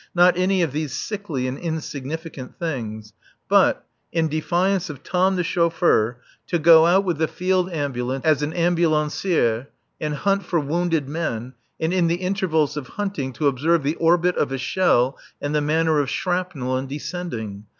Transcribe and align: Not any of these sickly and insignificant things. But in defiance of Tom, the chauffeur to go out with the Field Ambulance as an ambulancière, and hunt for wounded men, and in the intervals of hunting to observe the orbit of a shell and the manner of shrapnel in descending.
Not 0.15 0.35
any 0.35 0.63
of 0.63 0.71
these 0.71 0.93
sickly 0.93 1.45
and 1.47 1.59
insignificant 1.59 2.57
things. 2.57 3.13
But 3.47 3.85
in 4.11 4.29
defiance 4.29 4.89
of 4.89 5.03
Tom, 5.03 5.35
the 5.35 5.43
chauffeur 5.43 6.17
to 6.47 6.57
go 6.57 6.87
out 6.87 7.03
with 7.05 7.19
the 7.19 7.27
Field 7.27 7.71
Ambulance 7.71 8.25
as 8.25 8.41
an 8.41 8.51
ambulancière, 8.51 9.67
and 9.99 10.15
hunt 10.15 10.43
for 10.43 10.59
wounded 10.59 11.07
men, 11.07 11.53
and 11.79 11.93
in 11.93 12.07
the 12.07 12.15
intervals 12.15 12.77
of 12.77 12.87
hunting 12.97 13.31
to 13.33 13.47
observe 13.47 13.83
the 13.83 13.93
orbit 13.97 14.35
of 14.37 14.51
a 14.51 14.57
shell 14.57 15.19
and 15.39 15.53
the 15.53 15.61
manner 15.61 15.99
of 15.99 16.09
shrapnel 16.09 16.77
in 16.79 16.87
descending. 16.87 17.67